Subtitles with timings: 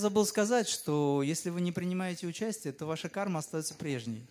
[0.00, 4.26] забыл сказать, что если вы не принимаете участие, то ваша карма остается прежней.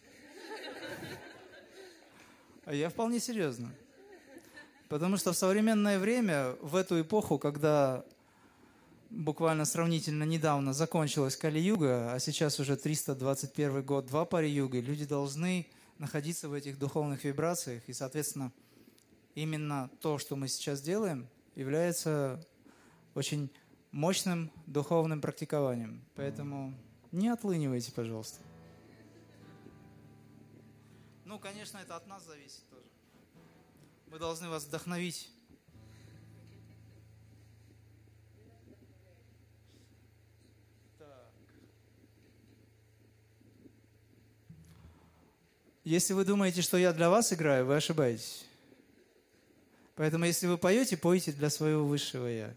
[2.66, 3.72] А я вполне серьезно.
[4.90, 8.04] Потому что в современное время, в эту эпоху, когда
[9.10, 15.68] буквально сравнительно недавно закончилась Кали-Юга, а сейчас уже 321 год, два пари юга, люди должны
[15.98, 17.84] находиться в этих духовных вибрациях.
[17.88, 18.52] И, соответственно,
[19.36, 22.46] именно то, что мы сейчас делаем, является
[23.16, 23.50] очень
[23.92, 26.04] мощным духовным практикованием.
[26.16, 26.74] Поэтому
[27.12, 28.40] не отлынивайте, пожалуйста.
[31.26, 32.86] Ну, конечно, это от нас зависит тоже.
[34.08, 35.32] Мы должны вас вдохновить.
[45.84, 48.46] Если вы думаете, что я для вас играю, вы ошибаетесь.
[49.96, 52.56] Поэтому, если вы поете, пойте для своего высшего я.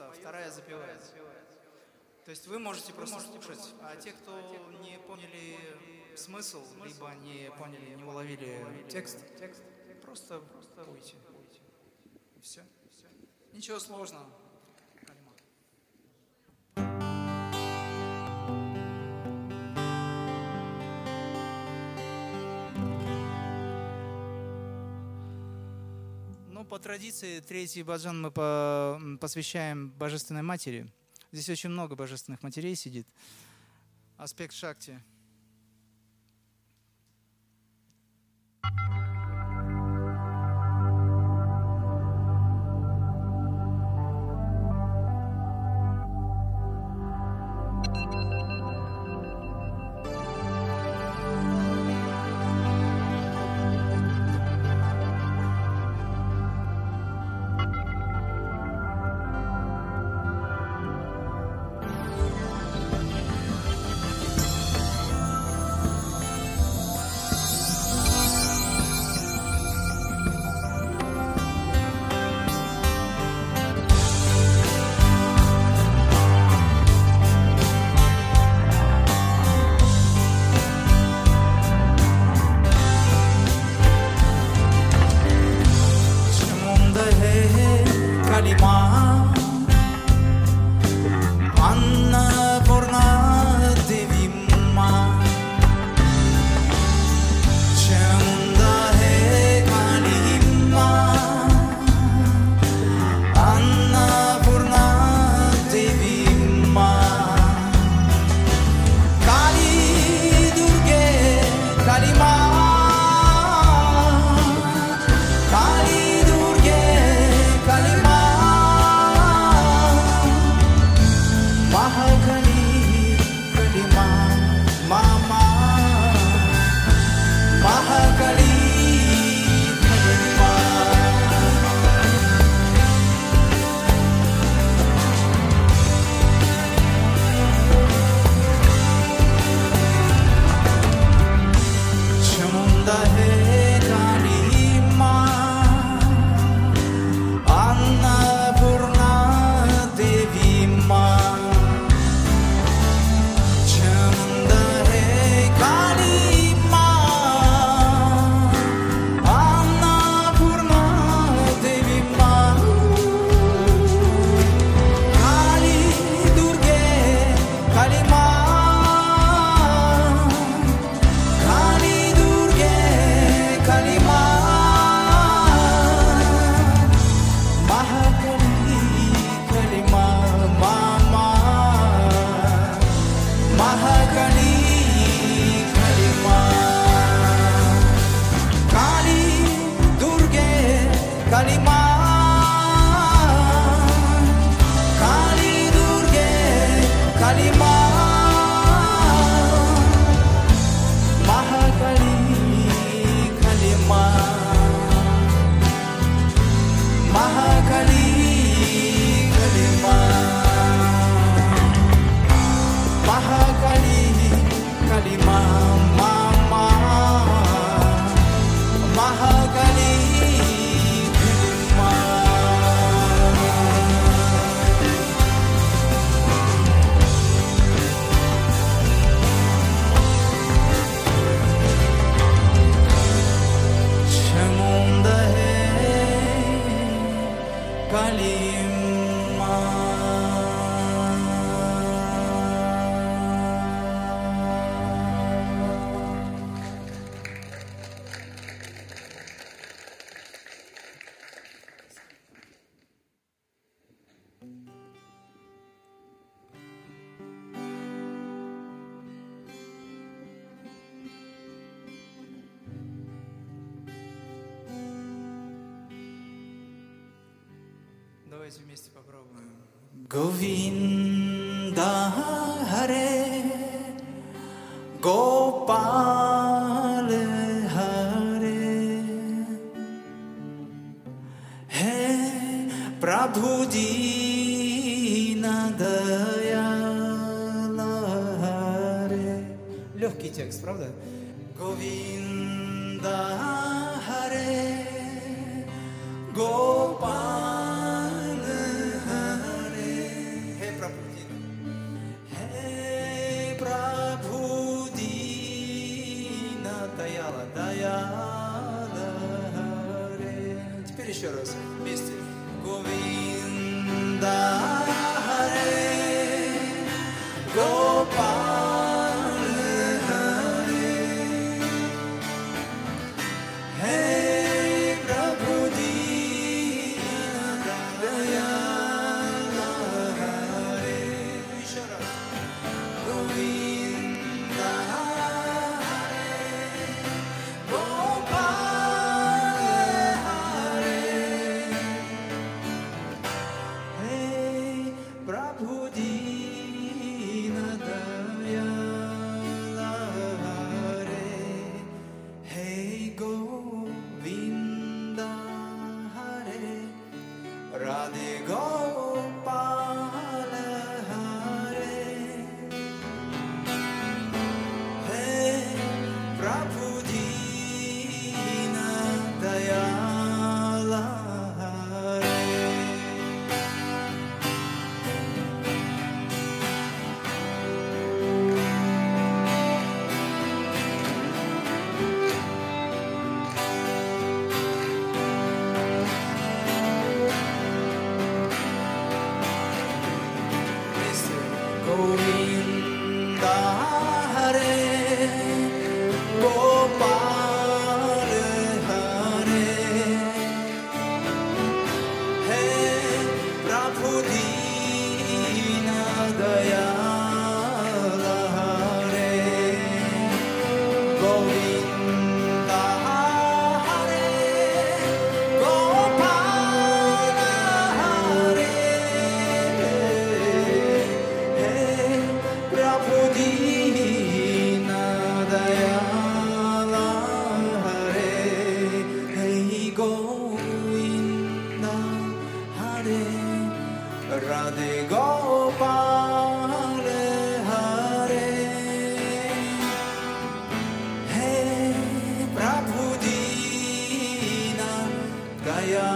[0.00, 1.12] Поется, а вторая запевается.
[2.24, 4.40] То есть вы можете просто слушать, а те, кто
[4.82, 9.18] не поняли смысл, либо не поняли, не уловили текст,
[10.02, 10.40] просто
[10.76, 11.16] пойте.
[12.42, 12.62] Все.
[13.52, 14.26] Ничего сложного.
[26.70, 28.30] По традиции, третий баджан мы
[29.18, 30.86] посвящаем Божественной Матери.
[31.32, 33.08] Здесь очень много божественных матерей сидит.
[34.16, 35.02] Аспект Шакти.
[38.62, 39.09] Chamunda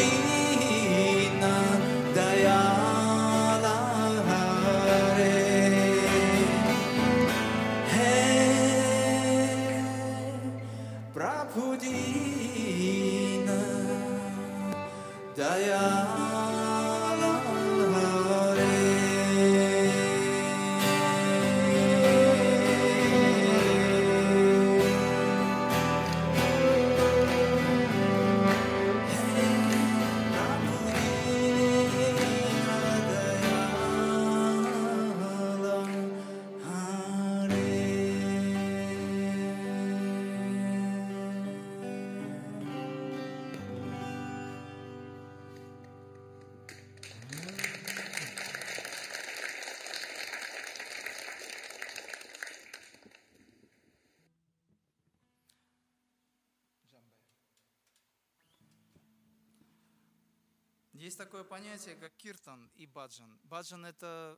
[61.15, 63.39] Есть такое понятие, как киртан и баджан.
[63.45, 64.37] Баджан— это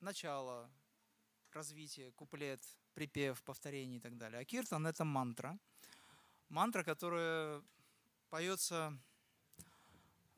[0.00, 0.68] начало,
[1.52, 2.60] развитие, куплет,
[2.92, 4.40] припев, повторение и так далее.
[4.40, 5.56] А киртан— это мантра.
[6.48, 7.62] Мантра, которая
[8.30, 8.98] поется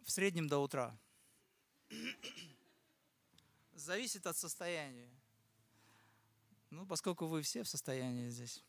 [0.02, 0.94] в среднем до утра.
[3.72, 5.08] Зависит от состояния.
[6.68, 8.62] Ну, поскольку вы все в состоянии здесь.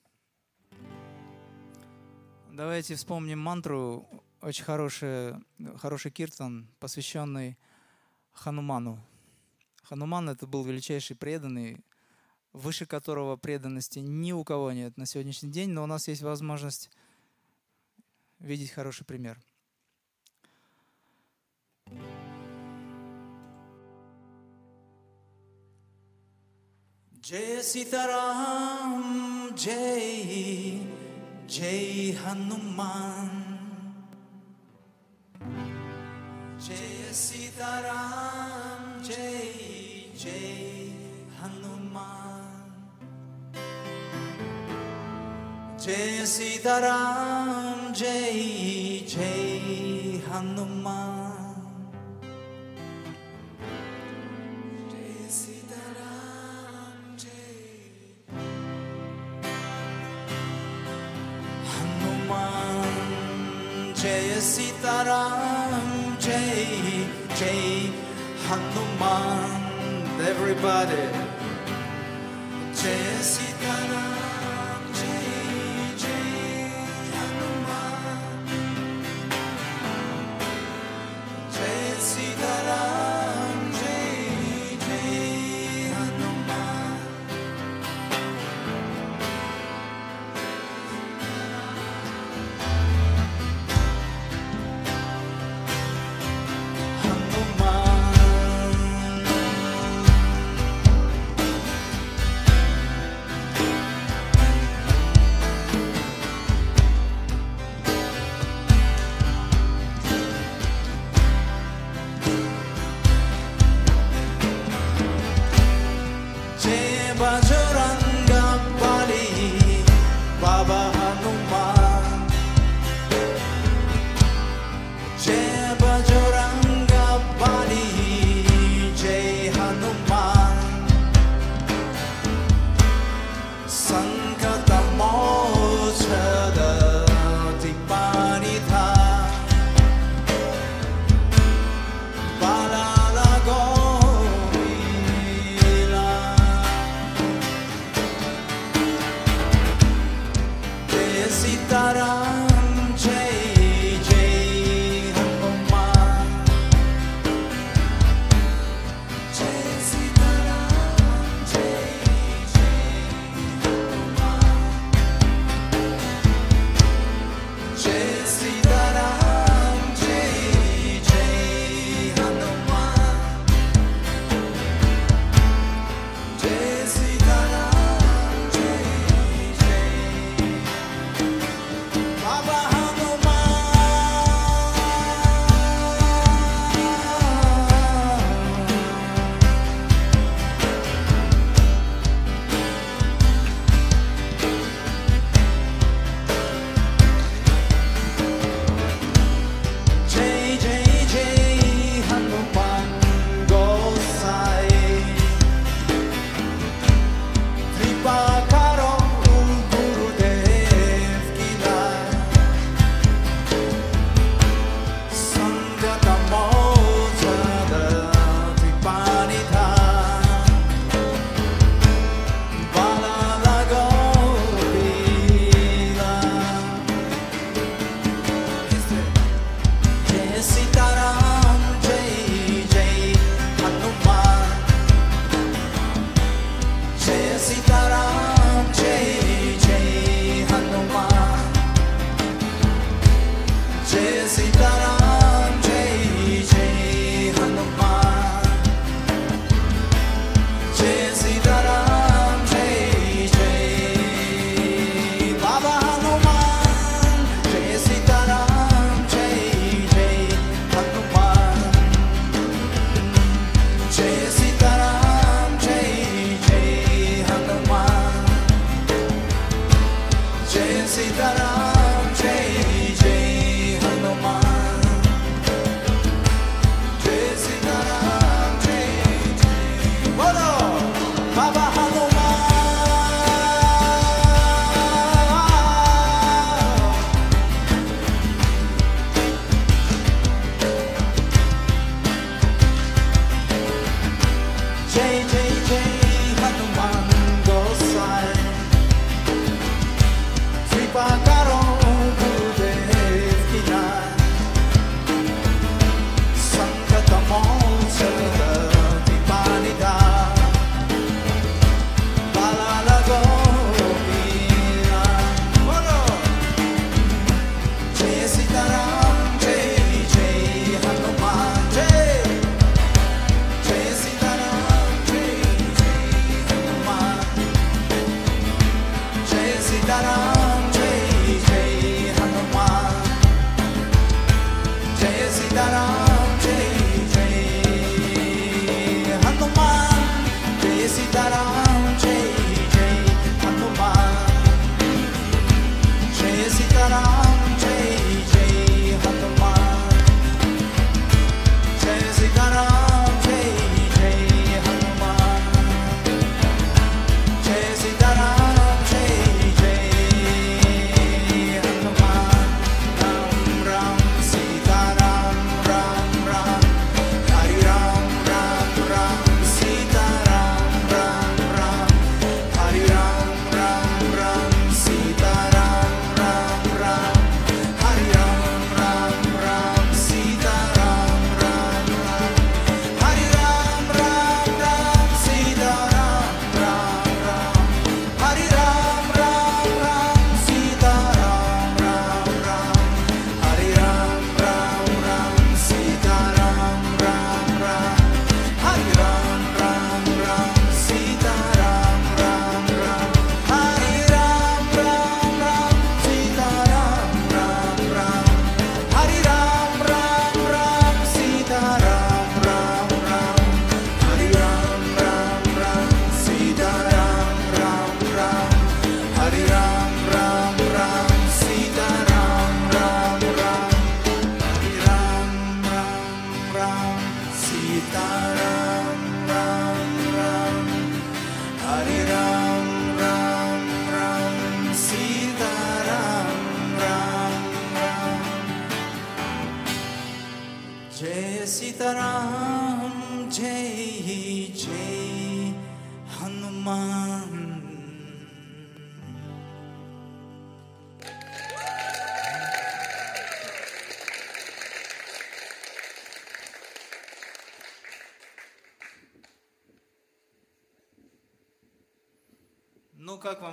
[2.54, 5.36] Давайте вспомним мантру, очень хороший,
[5.78, 7.58] хороший киртан, посвященный
[8.34, 9.00] Хануману.
[9.84, 11.84] Хануман это был величайший преданный,
[12.52, 16.90] выше которого преданности ни у кого нет на сегодняшний день, но у нас есть возможность
[18.40, 19.40] видеть хороший пример.
[27.22, 30.86] Jai Sitaram, Jai,
[31.48, 33.43] Jai Hanuman.
[36.66, 40.94] Jay Sitaram Jay Jay
[41.36, 42.72] Hanuman.
[45.78, 51.36] Jay Sitaram Jay Jay Hanuman.
[54.88, 58.00] Jay Sitaram, Jay
[61.68, 62.86] Hanuman.
[63.94, 65.83] Jay Sitaram
[66.34, 67.06] Jai
[67.38, 67.94] Jai
[68.46, 69.54] Hanuman
[70.32, 71.06] Everybody.
[73.32, 74.23] Sitaram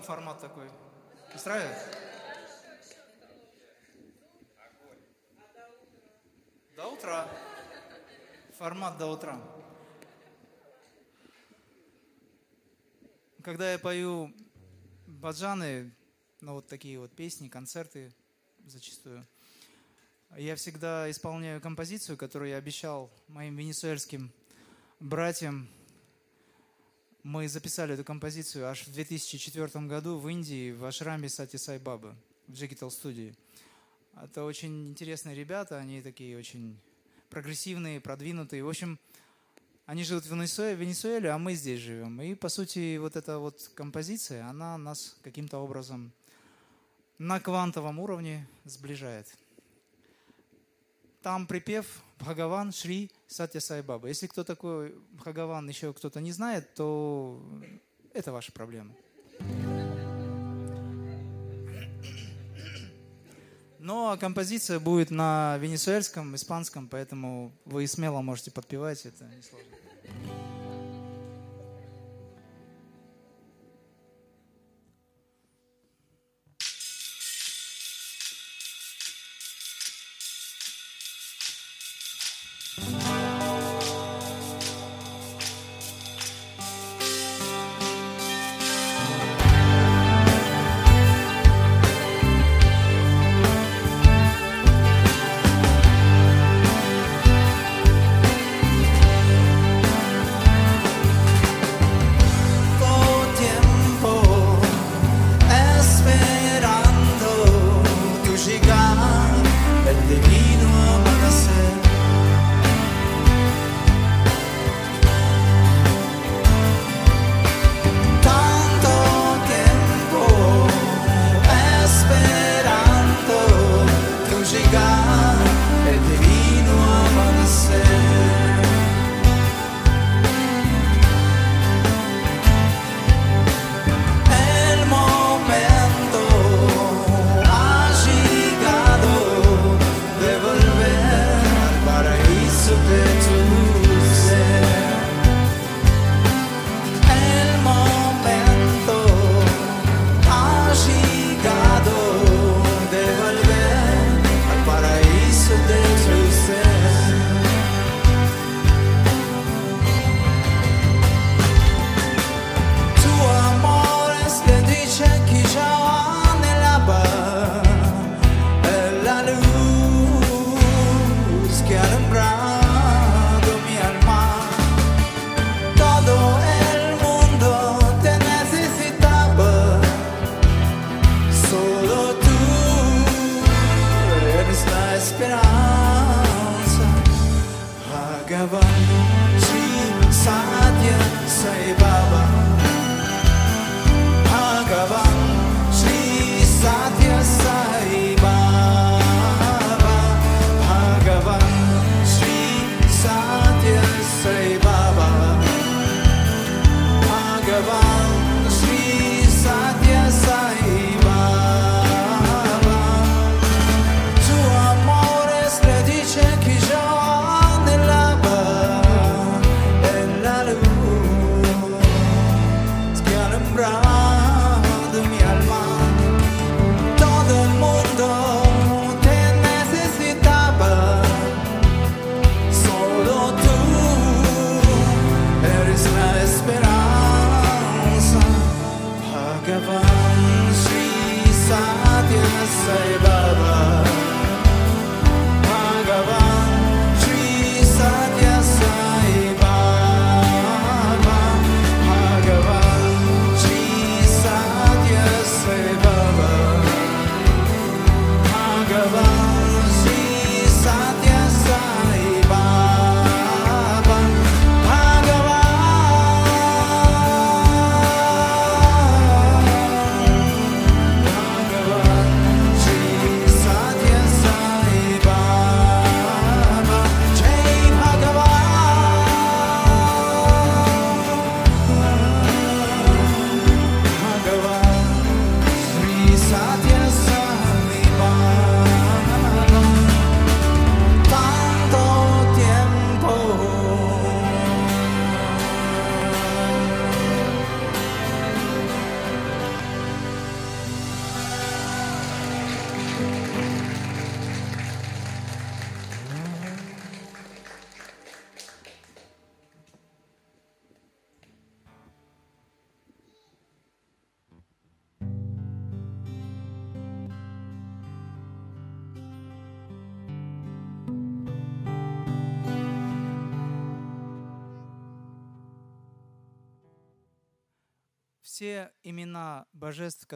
[0.01, 0.69] вам формат такой?
[1.35, 1.77] Устраивает?
[6.75, 7.29] До утра.
[8.59, 9.41] Формат до утра.
[13.43, 14.35] Когда я пою
[15.07, 15.95] баджаны,
[16.41, 18.15] ну вот такие вот песни, концерты
[18.67, 19.27] зачастую,
[20.37, 24.33] я всегда исполняю композицию, которую я обещал моим венесуэльским
[25.01, 25.69] братьям
[27.23, 32.15] мы записали эту композицию аж в 2004 году в Индии в ашраме Сати Сай Бабы
[32.47, 33.35] в Digital студии.
[34.23, 36.79] Это очень интересные ребята, они такие очень
[37.29, 38.65] прогрессивные, продвинутые.
[38.65, 38.99] В общем,
[39.87, 42.21] они живут в Венесуэле, а мы здесь живем.
[42.23, 46.13] И, по сути, вот эта вот композиция, она нас каким-то образом
[47.19, 49.29] на квантовом уровне сближает.
[51.23, 54.09] Там припев Бхагаван Шри Сатья Сай Баба.
[54.09, 57.41] Если кто такой Бхагаван еще кто-то не знает, то
[58.13, 58.93] это ваша проблема.
[63.79, 69.77] Но композиция будет на венесуэльском, испанском, поэтому вы смело можете подпевать, это несложно.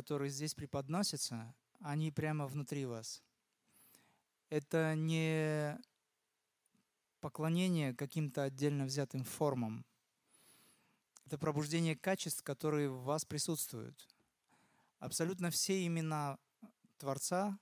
[0.04, 3.22] Которые здесь преподносятся, они прямо внутри вас.
[4.50, 5.78] Это не
[7.20, 9.86] поклонение каким-то отдельно взятым формам.
[11.24, 14.06] Это пробуждение качеств, которые в вас присутствуют.
[14.98, 16.38] Абсолютно все имена
[16.98, 17.58] Творца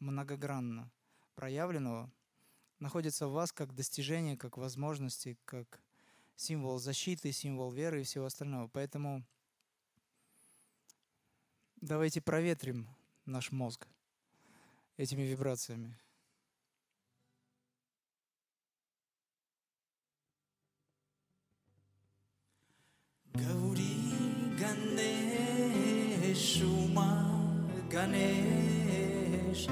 [0.00, 0.90] многогранно
[1.36, 2.10] проявленного
[2.80, 5.80] находятся в вас как достижение, как возможности, как
[6.34, 8.66] символ защиты, символ веры и всего остального.
[8.66, 9.24] Поэтому
[11.84, 12.88] давайте проветрим
[13.26, 13.86] наш мозг
[14.96, 15.96] этими вибрациями.
[23.34, 25.42] Gauri Ganesh
[26.62, 27.10] Uma
[27.90, 29.66] Ganesh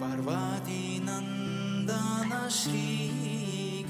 [0.00, 3.84] Parvati Nandana Shri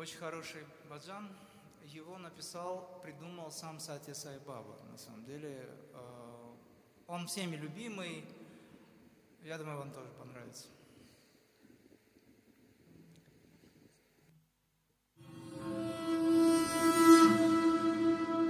[0.00, 1.28] Очень хороший баджан.
[1.84, 4.74] Его написал, придумал сам Сатья Сай Баба.
[4.90, 6.54] На самом деле, э,
[7.06, 8.24] он всеми любимый.
[9.44, 10.68] Я думаю, вам тоже понравится.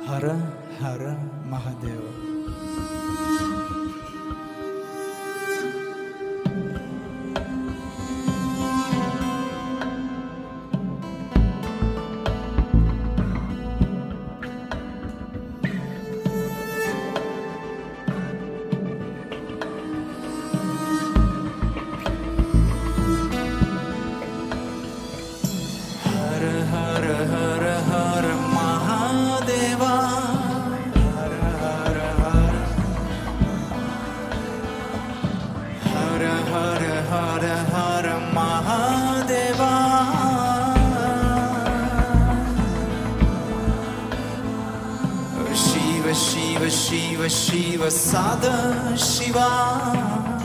[0.07, 0.37] Хара
[0.79, 2.20] Хара Махадева.
[47.81, 48.43] शिव साद
[49.01, 49.47] शिवा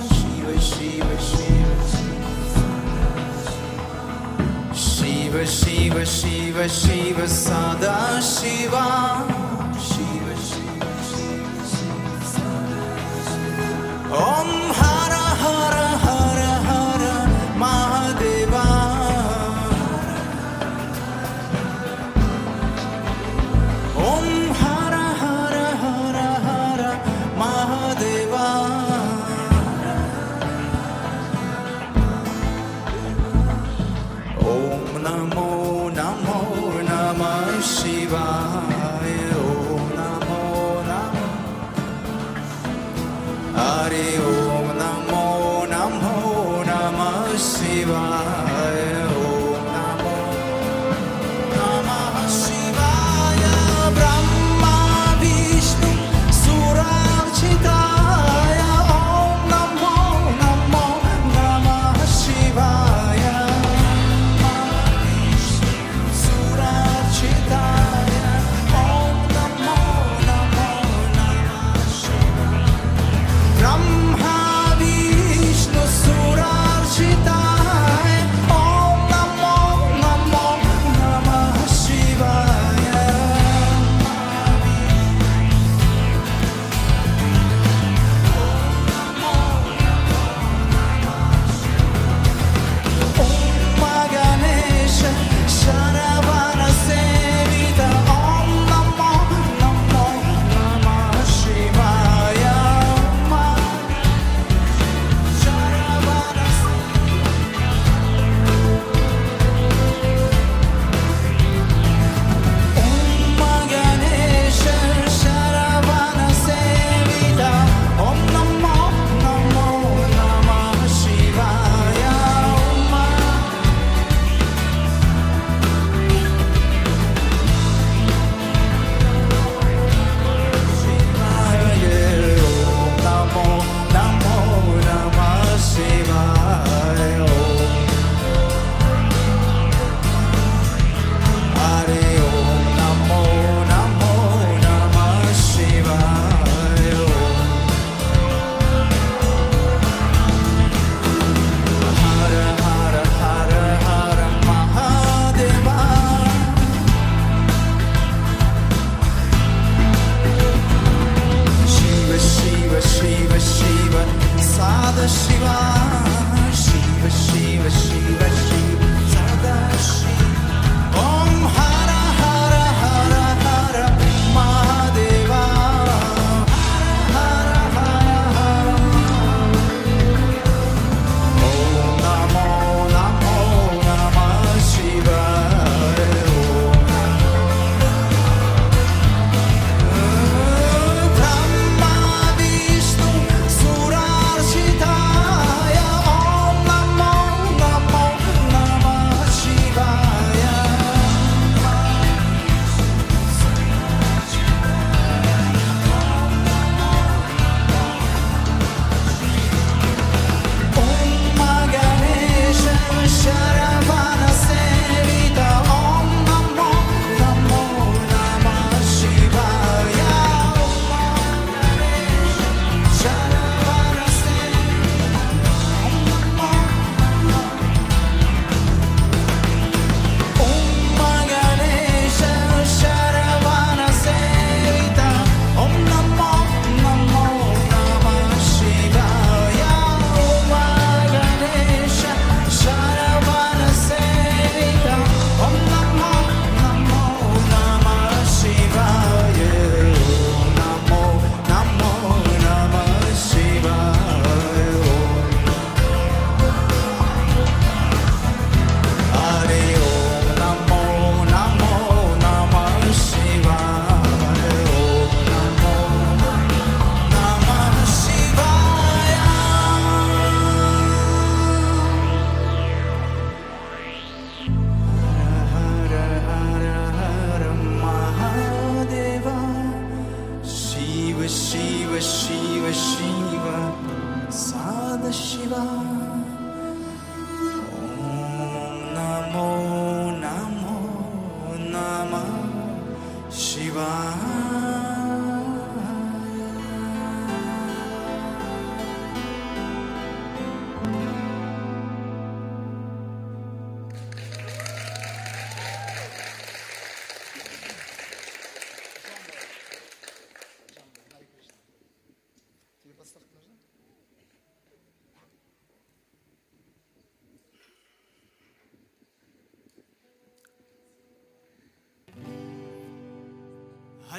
[0.10, 1.74] शिव शिव शिव
[4.84, 7.98] शिव शिव शिव शिव सादा
[8.32, 8.86] शिवा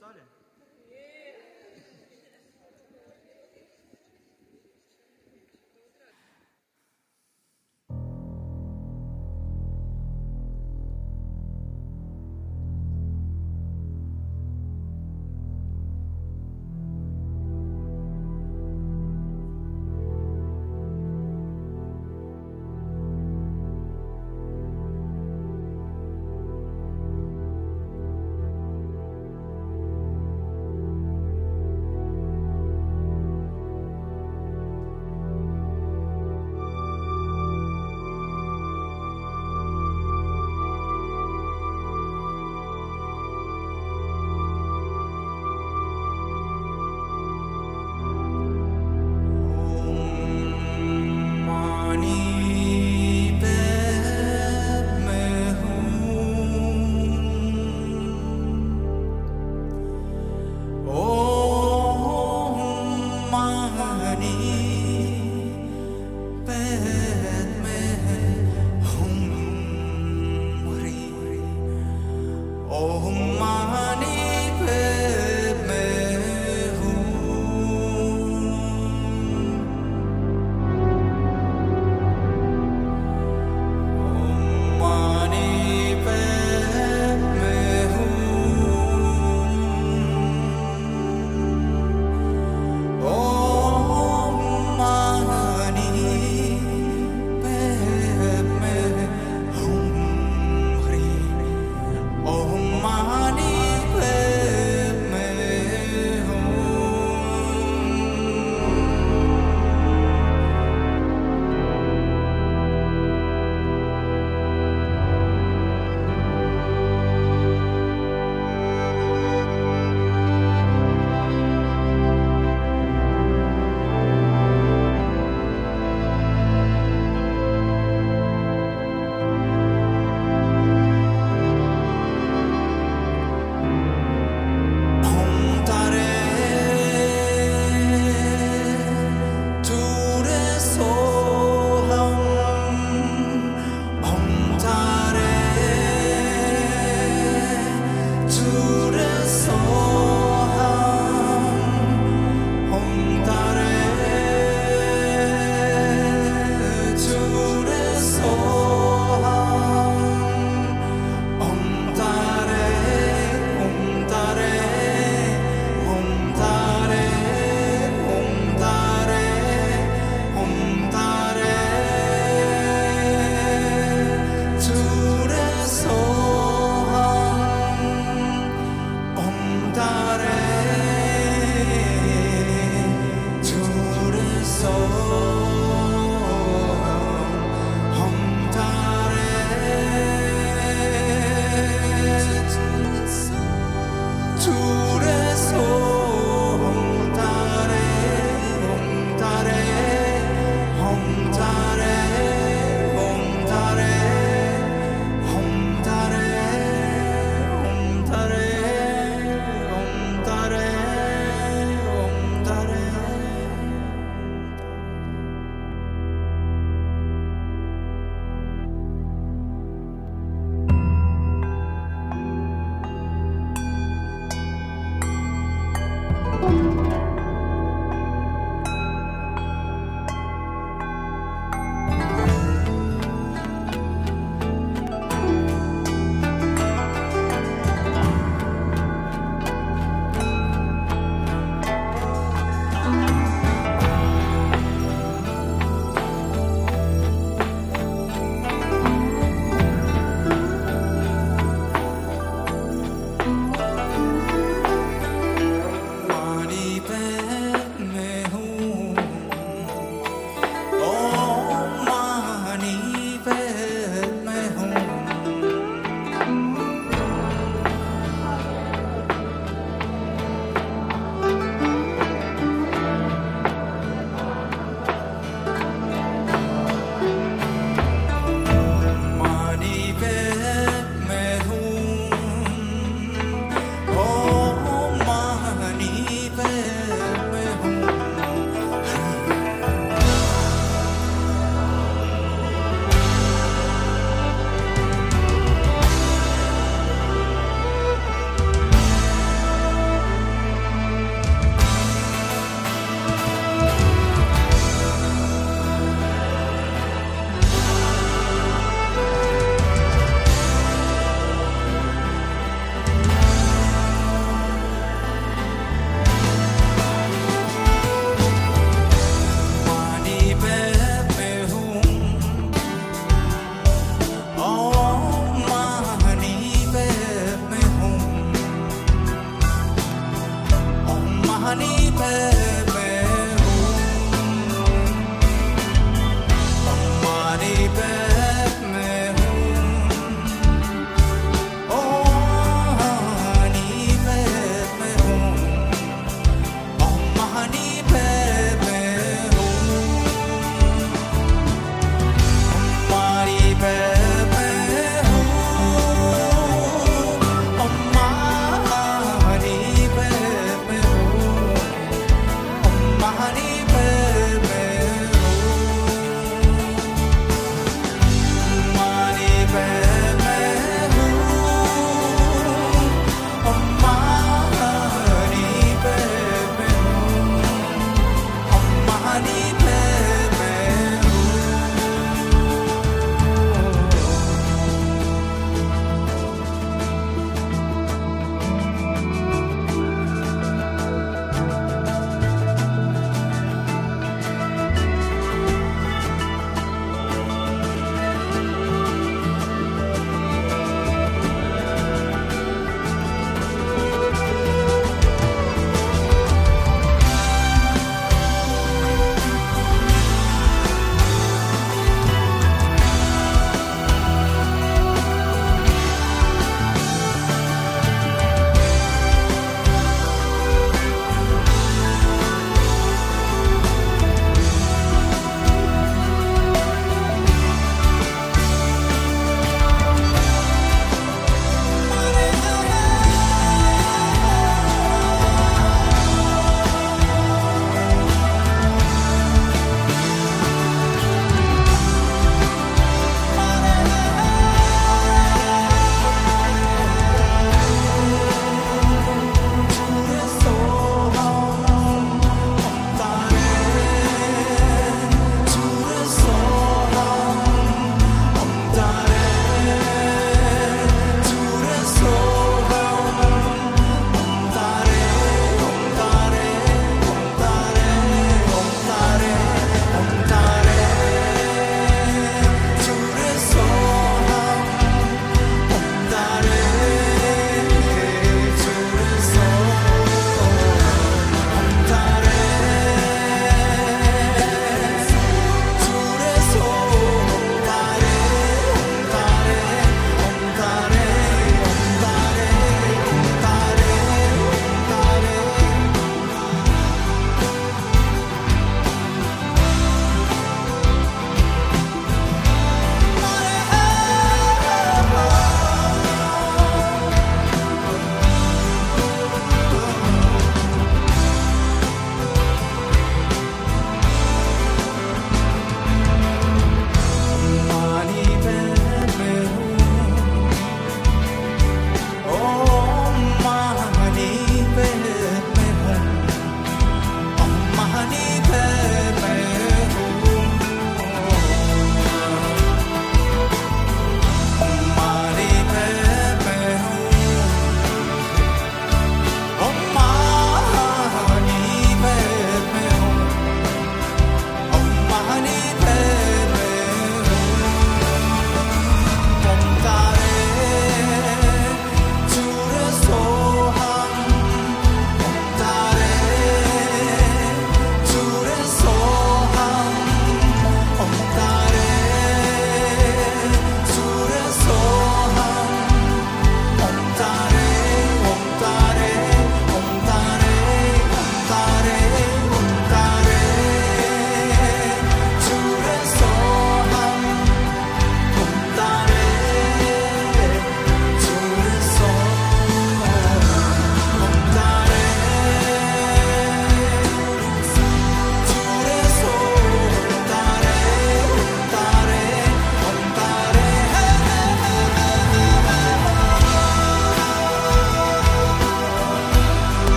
[0.00, 0.37] Не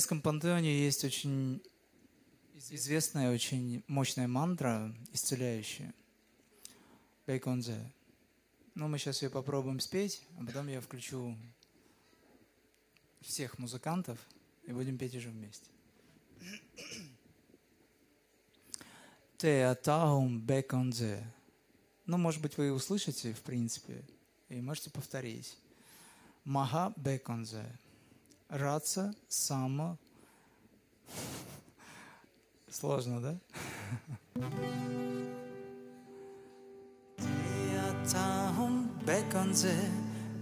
[0.00, 1.62] тибетском пантеоне есть очень
[2.70, 5.92] известная, очень мощная мантра, исцеляющая.
[7.26, 7.92] Бейконзе.
[8.74, 11.36] Ну, мы сейчас ее попробуем спеть, а потом я включу
[13.20, 14.18] всех музыкантов
[14.64, 15.68] и будем петь уже вместе.
[19.36, 21.22] Те атаум беконзе.
[22.06, 24.02] Ну, может быть, вы услышите, в принципе,
[24.48, 25.58] и можете повторить.
[26.44, 27.78] Маха беконзе.
[28.50, 29.96] Раца сама.
[32.68, 33.36] Сложно, да?
[37.16, 39.72] Teatahum bekonze,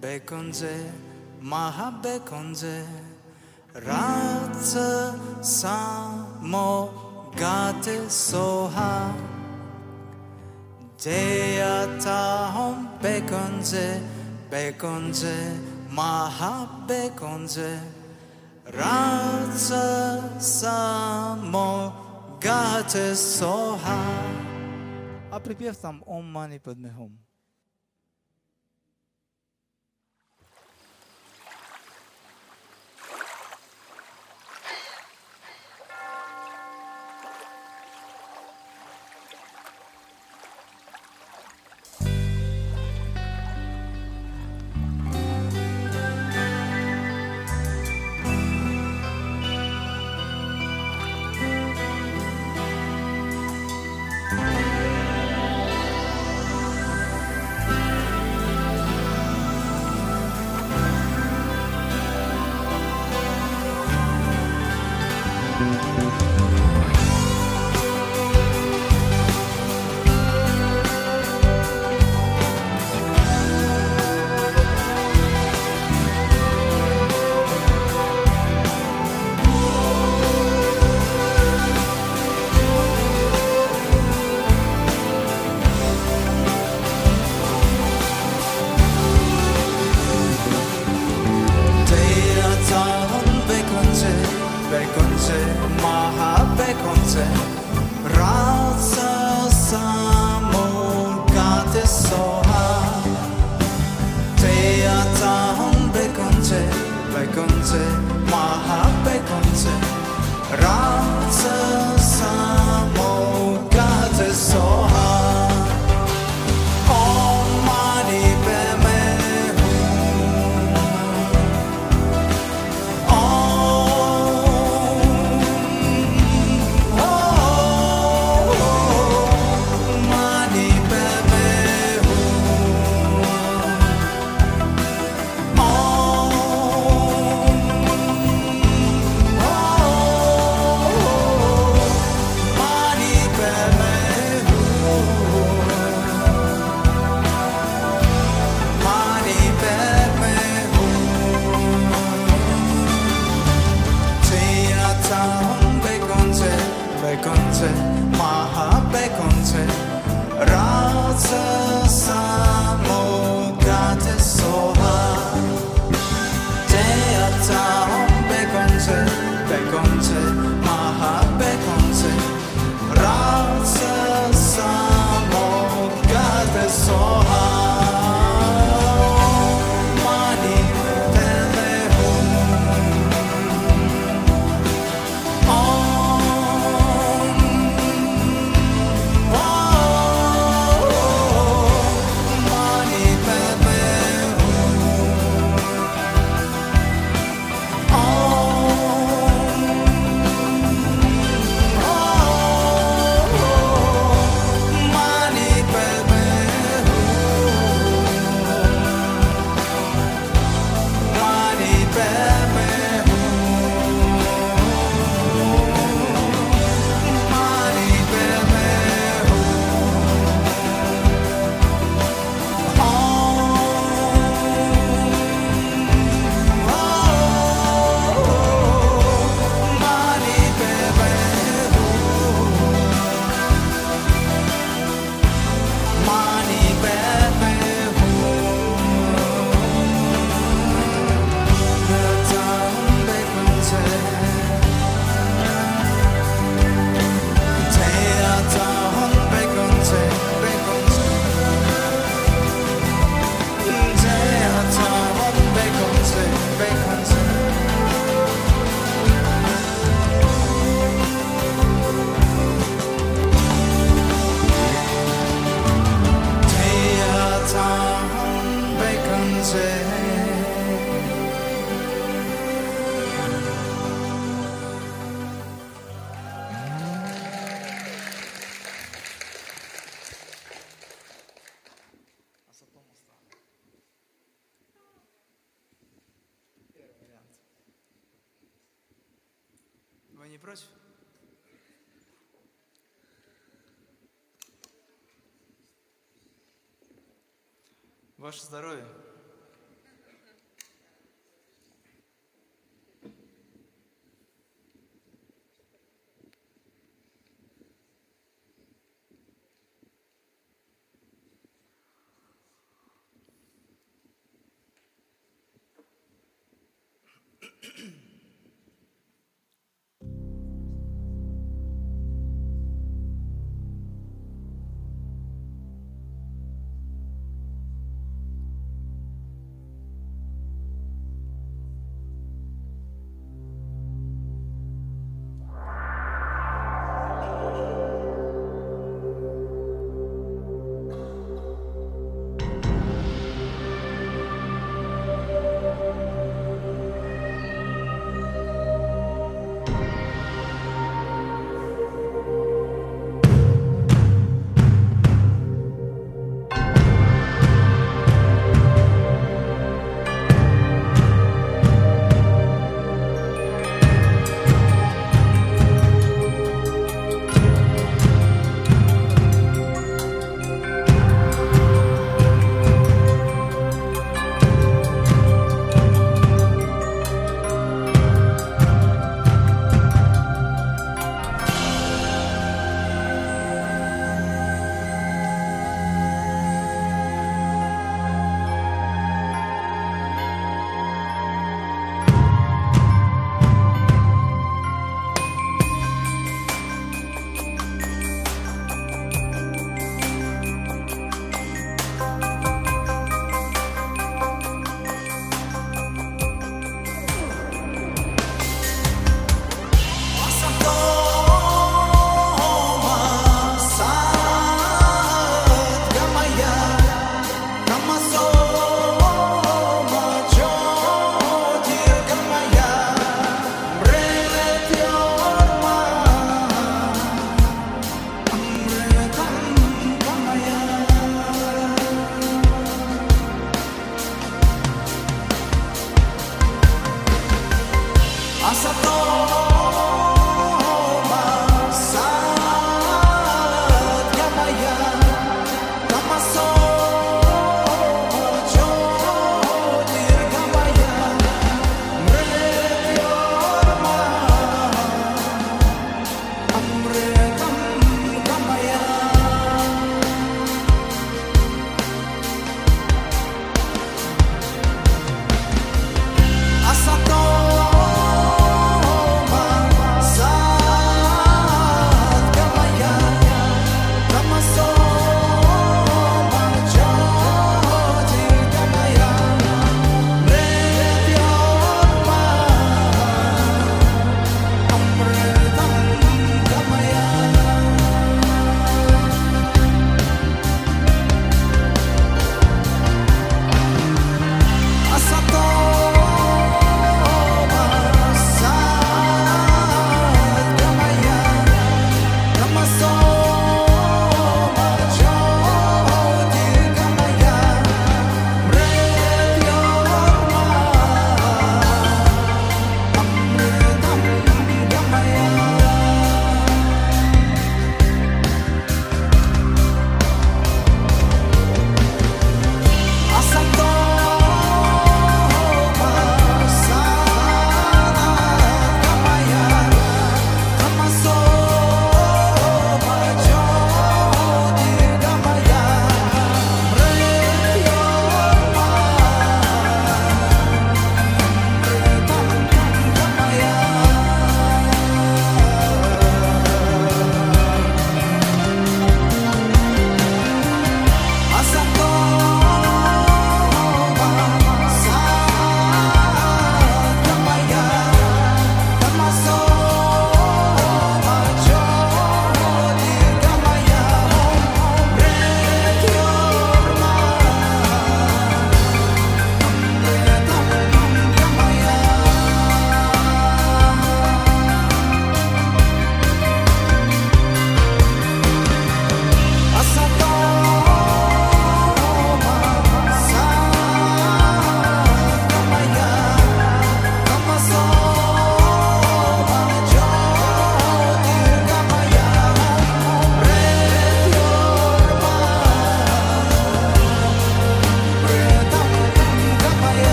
[0.00, 0.92] bekonze,
[1.40, 2.84] maha bekonze,
[3.72, 6.90] raca samo
[7.36, 9.14] gate soha.
[10.98, 14.02] Teatahum bekonze,
[14.50, 15.36] bekonze,
[15.92, 17.80] maha bekonze,
[18.66, 21.92] raca само
[22.40, 23.98] гате соха.
[25.30, 27.12] А припев там Ом Мани Падмехом.
[27.12, 27.21] Teatahum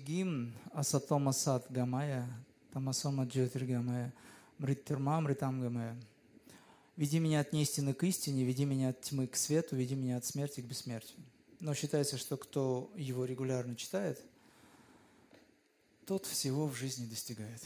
[0.00, 2.28] гимн Асатома Сат Гамая,
[2.72, 4.12] Тамасома Джотир Гамая,
[4.58, 5.96] Мриттирма Мритам Гамая.
[6.96, 10.24] Веди меня от неистины к истине, веди меня от тьмы к свету, веди меня от
[10.24, 11.18] смерти к бессмертию.
[11.60, 14.20] Но считается, что кто его регулярно читает,
[16.06, 17.62] тот всего в жизни достигает.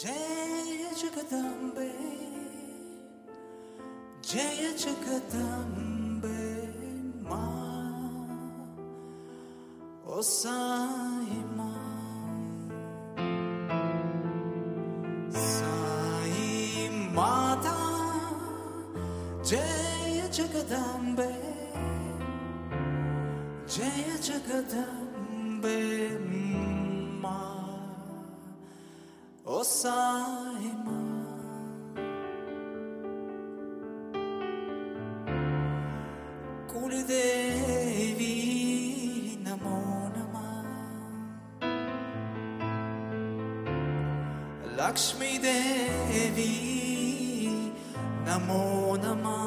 [0.00, 1.90] जय जगदम्बे
[4.28, 6.40] जय जगदम्बे
[7.28, 7.42] मा
[10.06, 11.70] ओ साई मा
[15.46, 17.78] साई माता
[19.44, 21.32] जय जगदम्बे
[23.74, 25.13] जय Jagdambe
[44.94, 46.54] Lakshmi Devi.
[48.24, 49.43] Namo Namah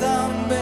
[0.00, 0.57] tan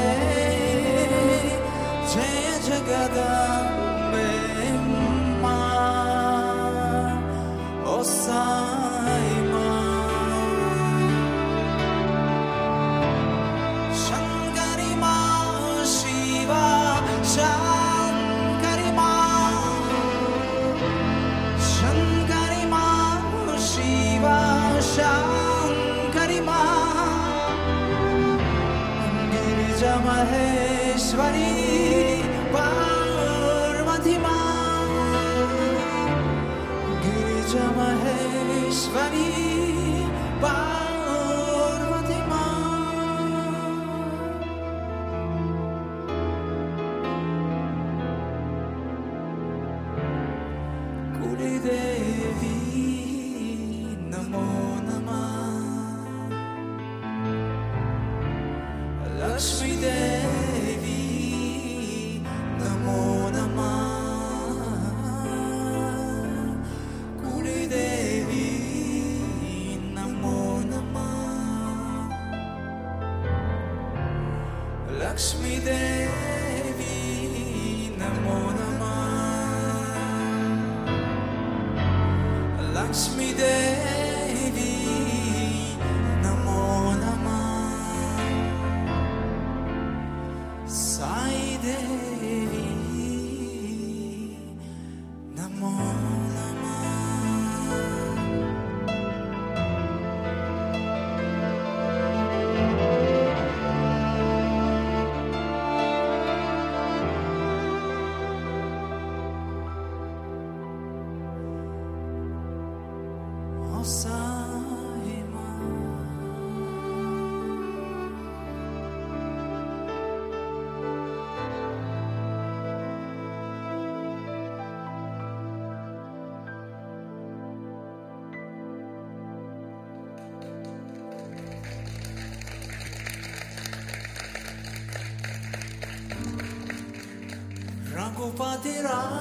[138.57, 139.15] Madeira.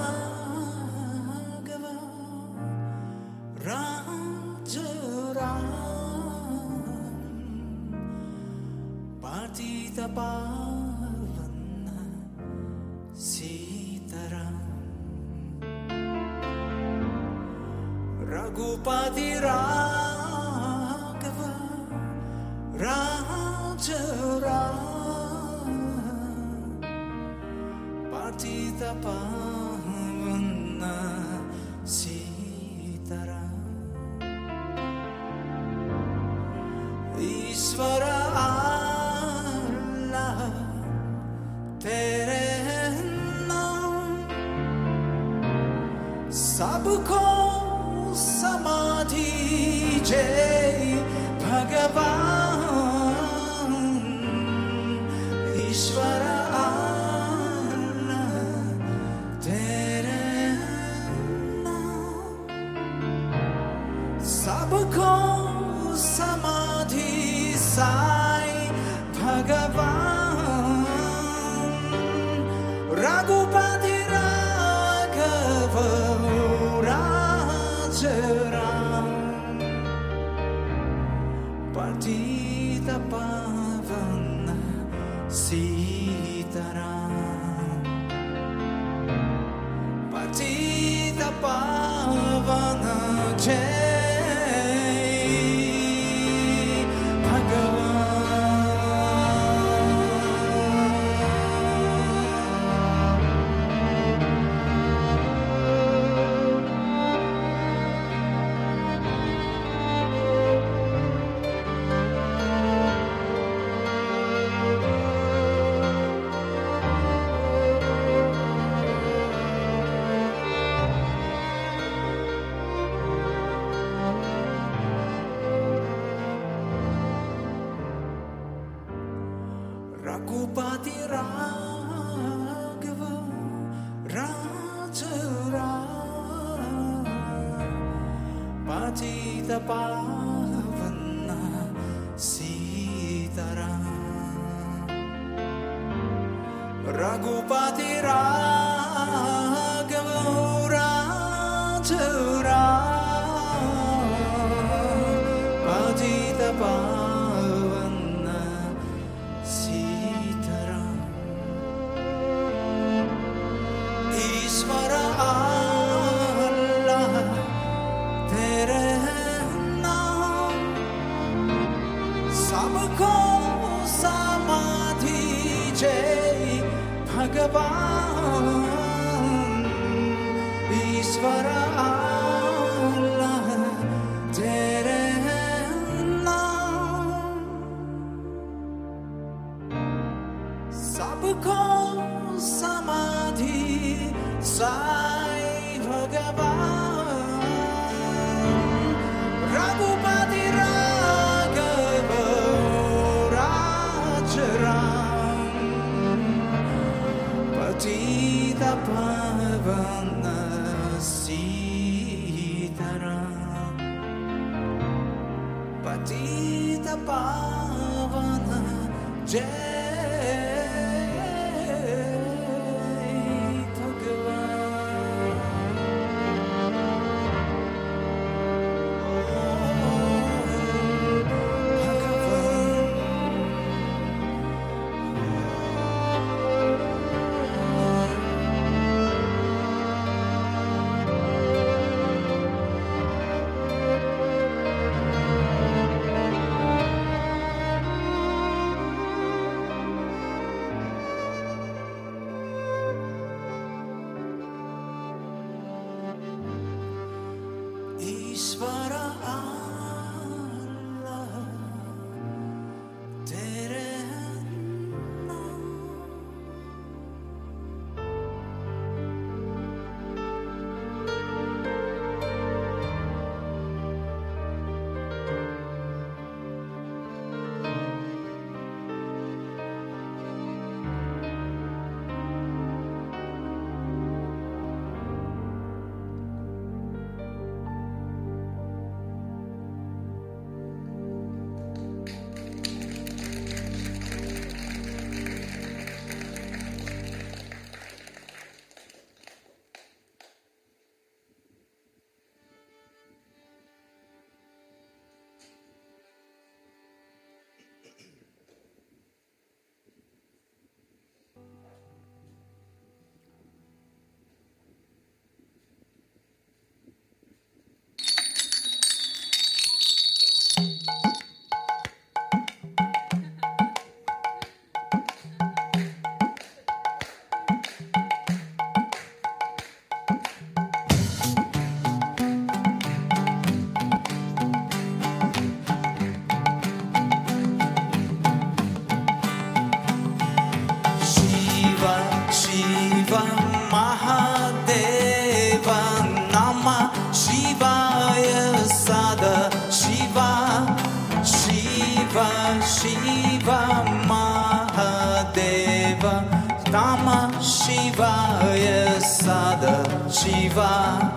[360.26, 361.15] passiva.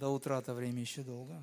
[0.00, 1.34] До утра-то время еще долго.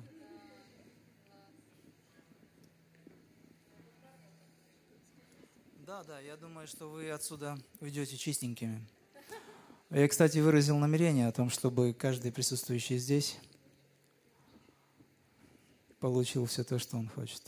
[5.86, 8.84] Да, да, я думаю, что вы отсюда уйдете чистенькими.
[9.90, 13.38] Я, кстати, выразил намерение о том, чтобы каждый присутствующий здесь
[16.00, 17.42] получил все то, что он хочет.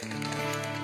[0.00, 0.77] Сейчас,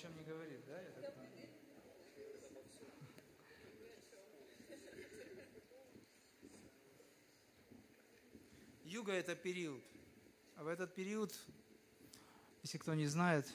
[0.00, 0.80] чем не говорит, да?
[0.80, 1.14] Я так?
[8.84, 9.82] Юга– это период.
[10.56, 11.34] А в этот период,
[12.62, 13.52] если кто не знает,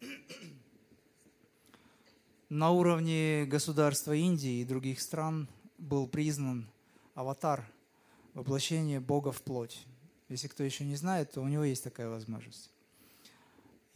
[2.50, 6.68] на уровне государства Индии и других стран был признан
[7.14, 7.66] аватар,
[8.34, 9.86] воплощение Бога в плоть.
[10.28, 12.70] Если кто еще не знает, то у него есть такая возможность.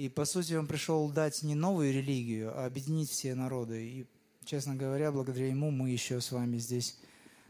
[0.01, 3.87] И по сути он пришел дать не новую религию, а объединить все народы.
[3.87, 4.07] И,
[4.47, 6.97] честно говоря, благодаря ему мы еще с вами здесь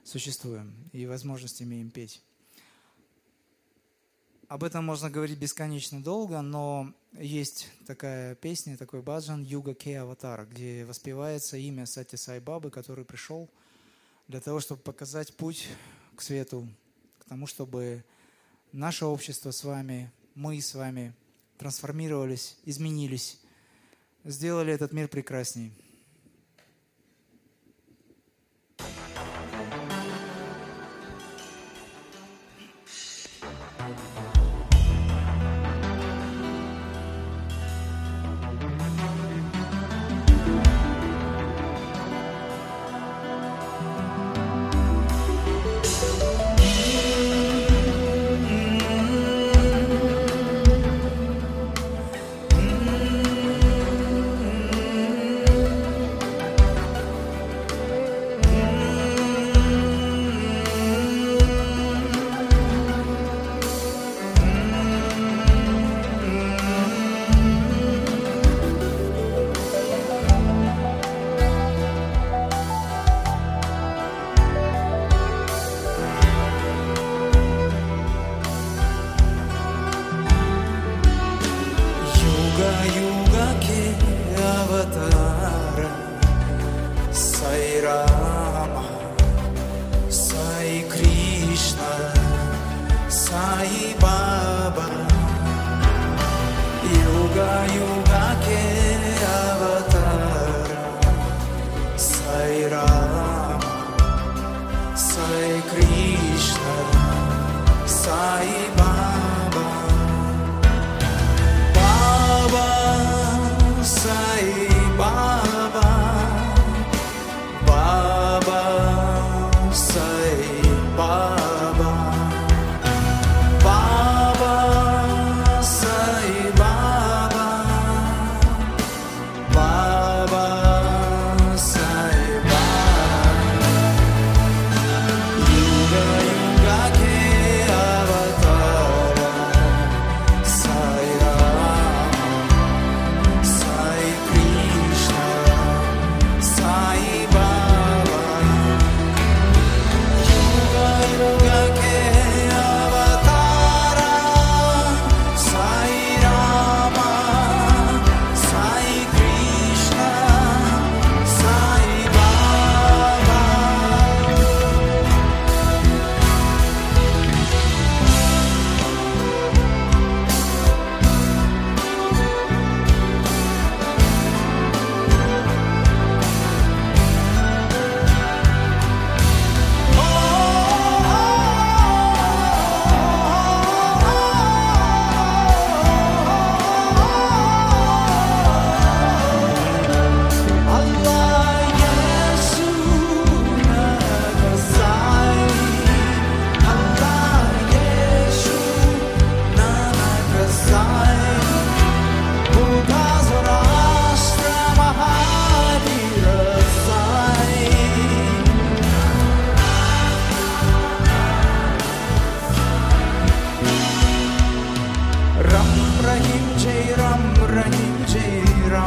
[0.03, 2.21] существуем и возможность имеем петь.
[4.49, 10.45] Об этом можно говорить бесконечно долго, но есть такая песня, такой баджан «Юга Ке Аватар»,
[10.45, 13.49] где воспевается имя Сати Сай Бабы, который пришел
[14.27, 15.69] для того, чтобы показать путь
[16.17, 16.67] к свету,
[17.21, 18.05] к тому, чтобы
[18.73, 21.15] наше общество с вами, мы с вами
[21.61, 23.39] трансформировались, изменились,
[24.25, 25.73] сделали этот мир прекрасней.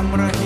[0.04, 0.43] hambre.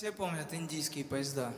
[0.00, 1.52] Все помнят индийские поезда.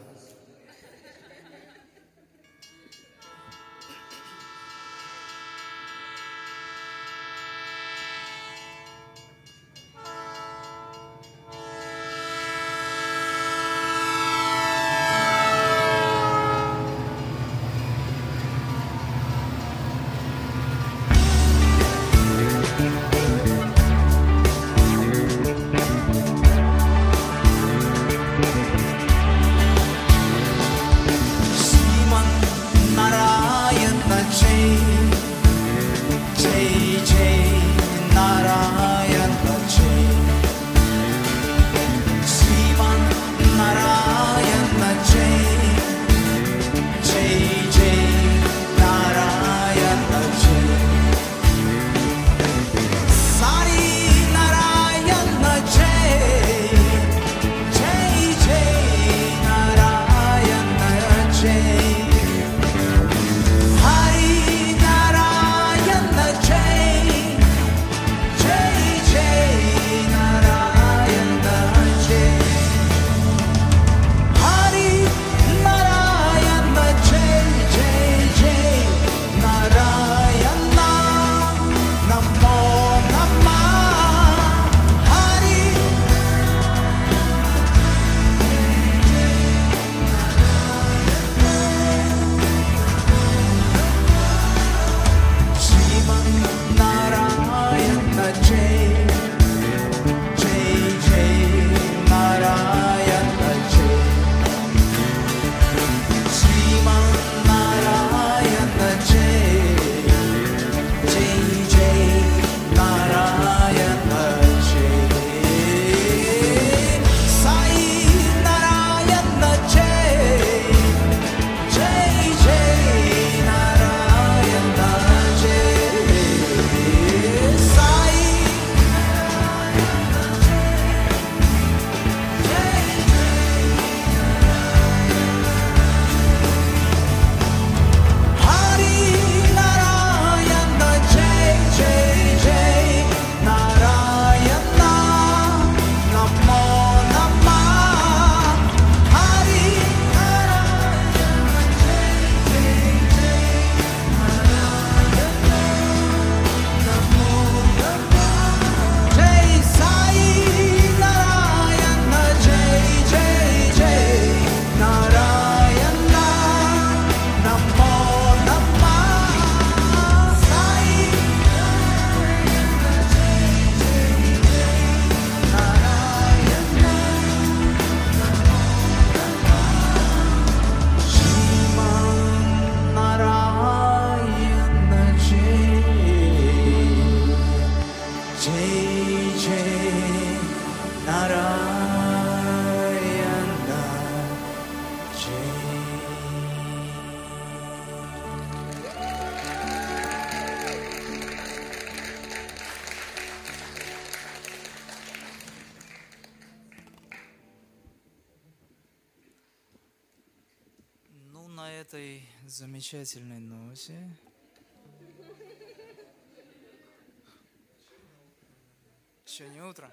[219.33, 219.91] Еще не утро.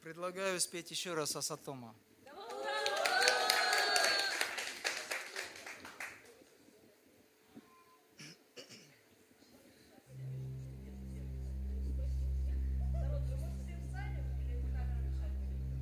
[0.00, 1.94] Предлагаю спеть еще раз Асатома.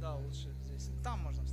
[0.00, 0.90] Да, лучше здесь.
[1.04, 1.43] Там можно.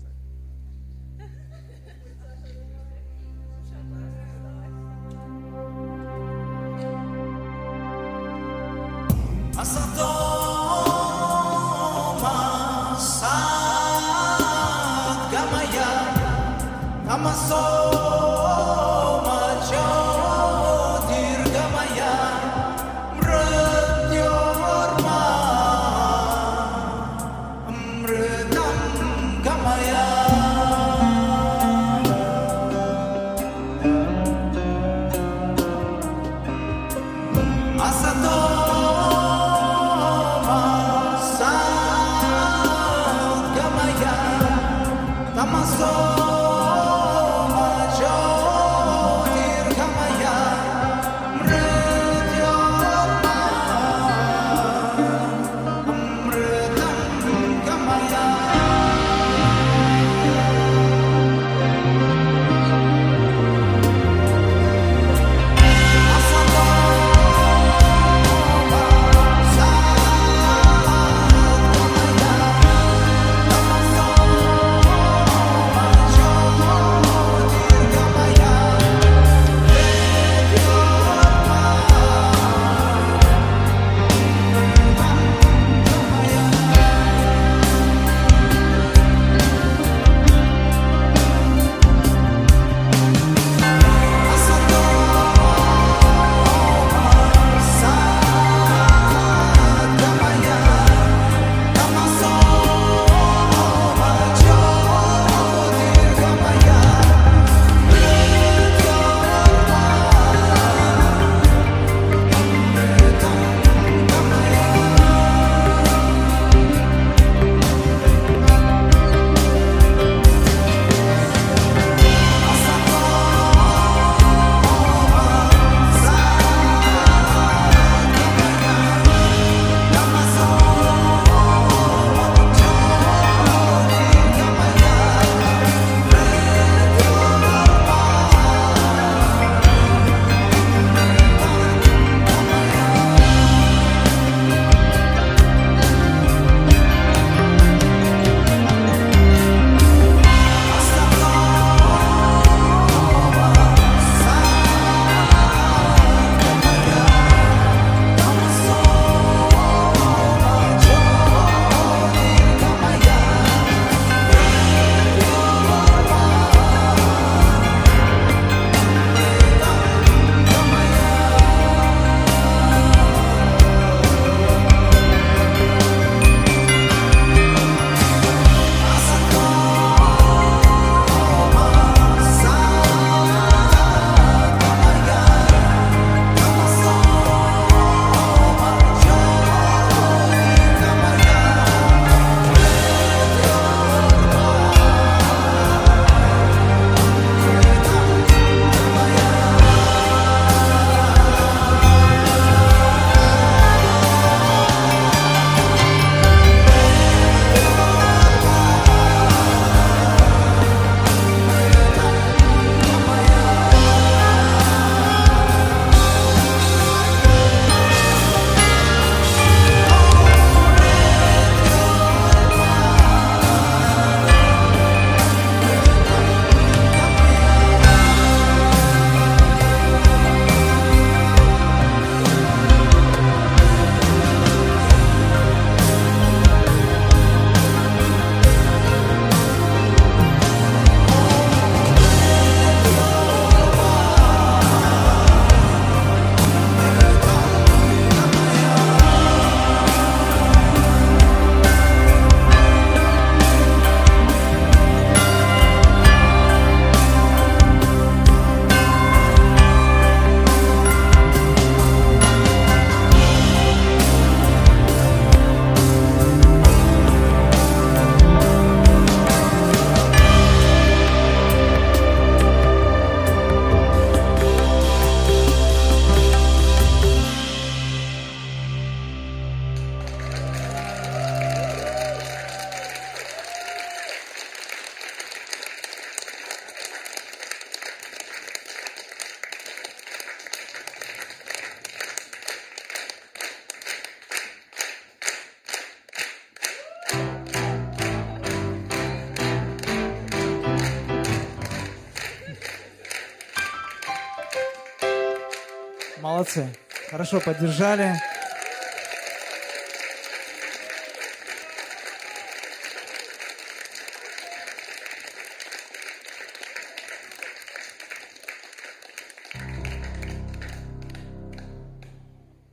[306.42, 306.76] Молодцы.
[307.12, 308.16] Хорошо поддержали.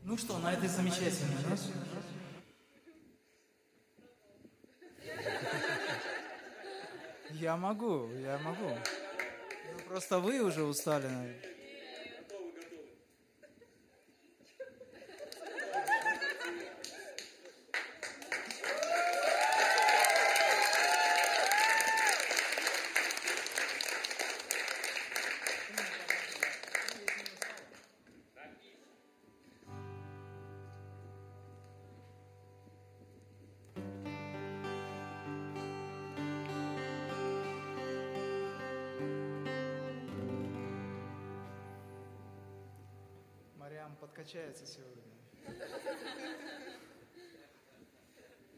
[0.02, 1.64] Ну что, на этой замечательной ноте.
[7.32, 8.70] Я могу, я могу.
[8.70, 11.06] Ну, просто вы уже устали,
[44.28, 45.02] качается сегодня.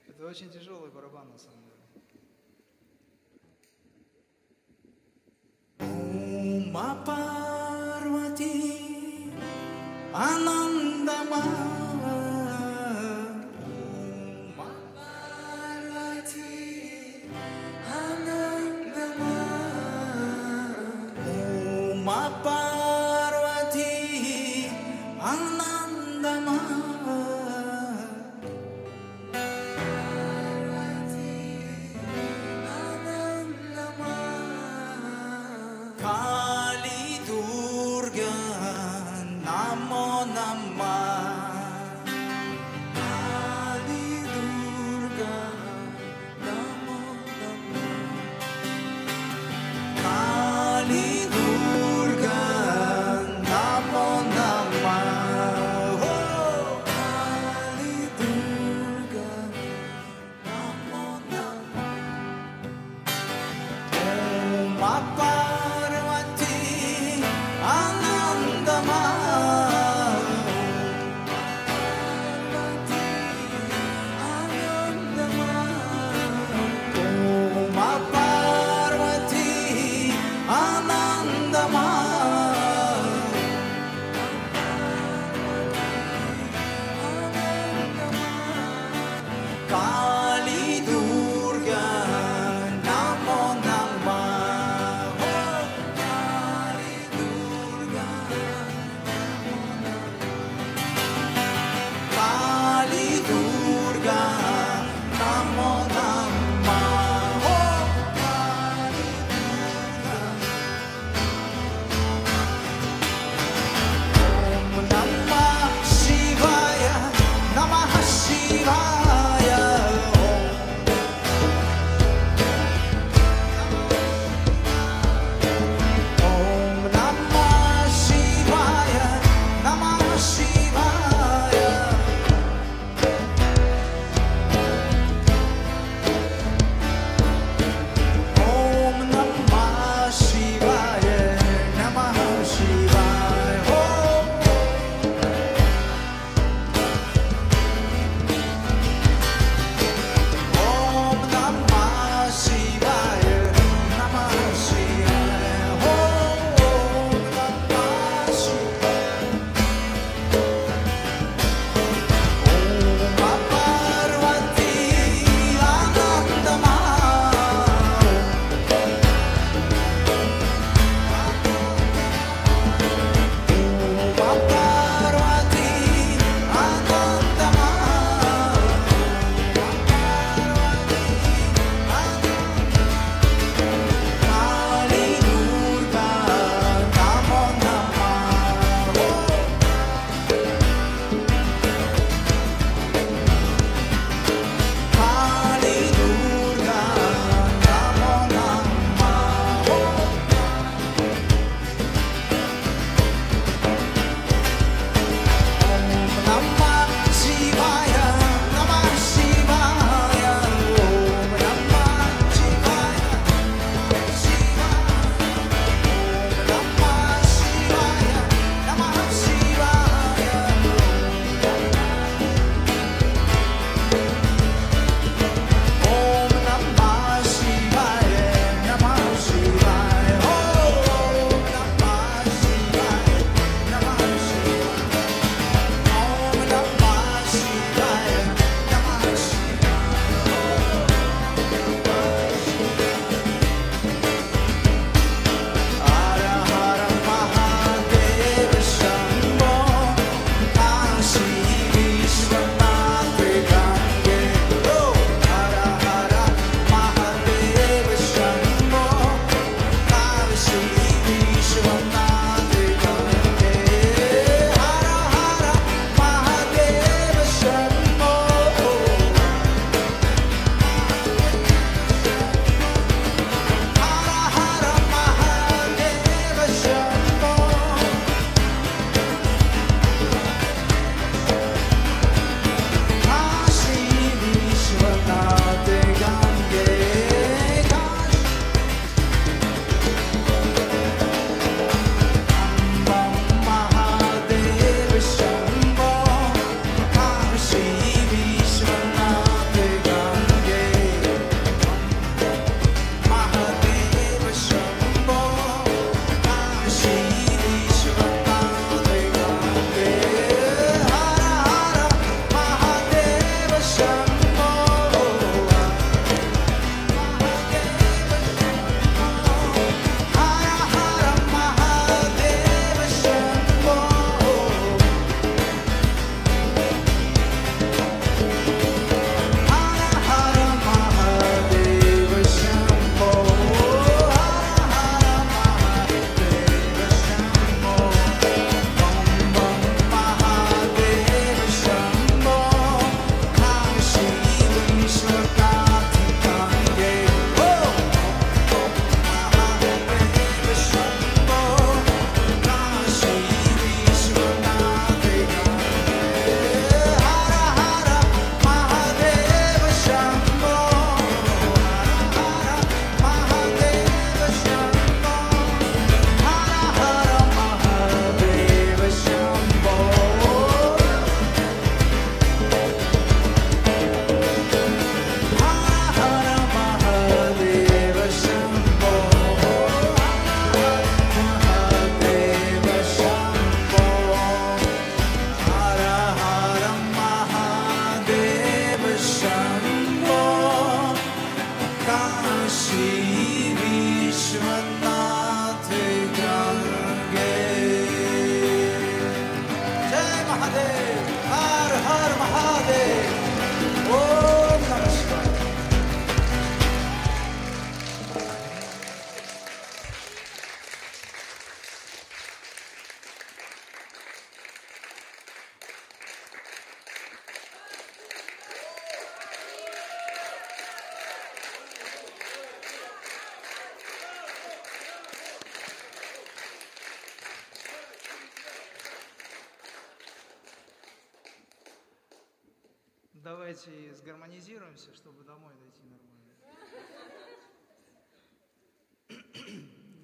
[0.09, 1.77] Это очень тяжелый барабан на самом деле.
[5.79, 8.51] Ума Парвати
[10.13, 11.45] Анандама
[21.95, 22.70] Mapa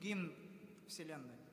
[0.06, 0.30] Гимн
[0.86, 1.45] Вселенной.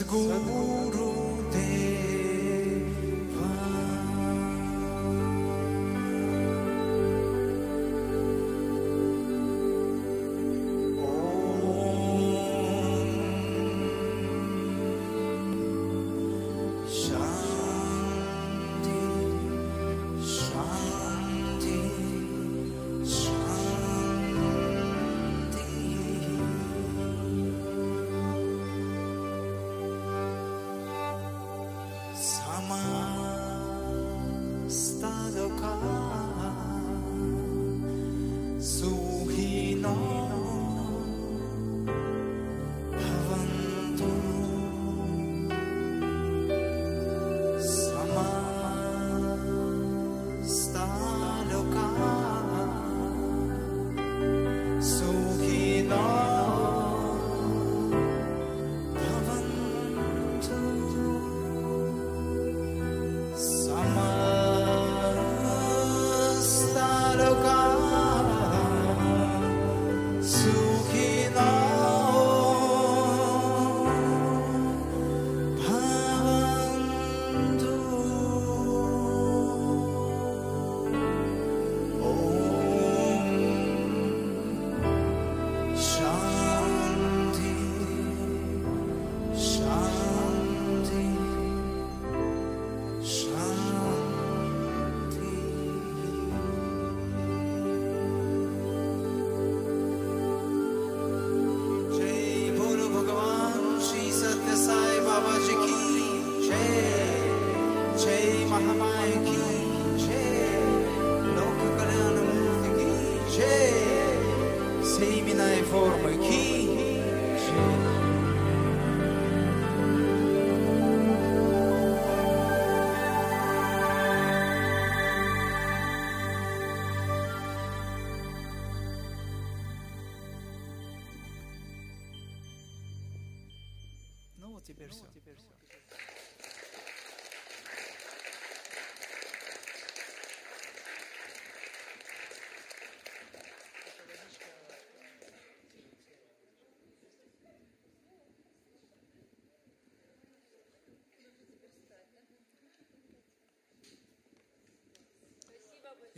[0.00, 0.69] 的孤。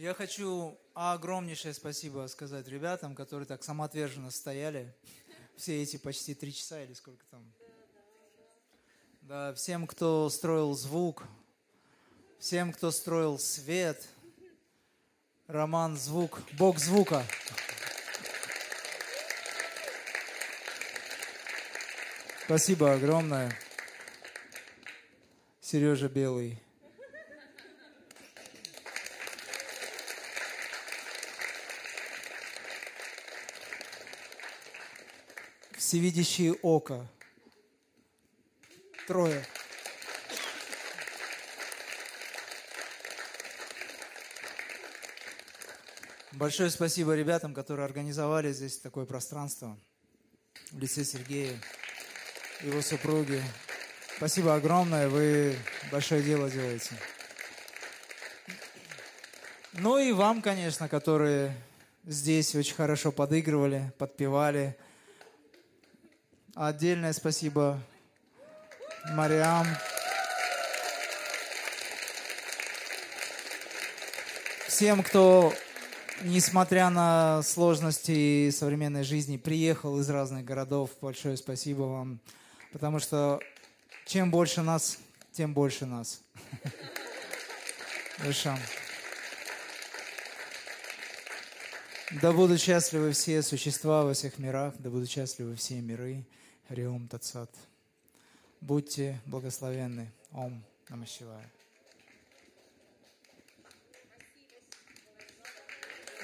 [0.02, 4.92] Я хочу огромнейшее спасибо сказать ребятам, которые так самоотверженно стояли
[5.54, 7.52] все эти почти три часа или сколько там.
[9.20, 11.22] Да, всем, кто строил звук,
[12.40, 14.08] всем, кто строил свет.
[15.46, 17.24] Роман Звук, Бог звука.
[22.46, 23.56] Спасибо огромное.
[25.60, 26.60] Сережа Белый.
[35.92, 37.06] Всевидящее око.
[39.06, 39.44] Трое.
[46.32, 49.78] Большое спасибо ребятам, которые организовали здесь такое пространство
[50.70, 51.60] в лице Сергея,
[52.62, 53.42] его супруги.
[54.16, 55.54] Спасибо огромное, вы
[55.90, 56.96] большое дело делаете.
[59.74, 61.54] Ну и вам, конечно, которые
[62.04, 64.74] здесь очень хорошо подыгрывали, подпевали.
[66.54, 67.80] Отдельное спасибо
[69.12, 69.66] Мариам.
[74.68, 75.54] Всем, кто,
[76.24, 82.20] несмотря на сложности современной жизни, приехал из разных городов, большое спасибо вам.
[82.70, 83.40] Потому что
[84.04, 84.98] чем больше нас,
[85.32, 86.20] тем больше нас.
[88.18, 88.58] Вышам.
[92.20, 96.26] Да будут счастливы все существа во всех мирах, да будут счастливы все миры.
[96.72, 97.50] Хариум Татсат.
[98.62, 100.10] Будьте благословенны.
[100.32, 101.44] Ом Намашивая.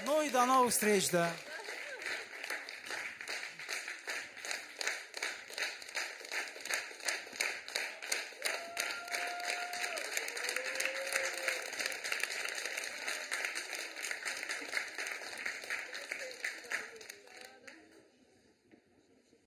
[0.07, 1.31] Ну и до новых встреч, да.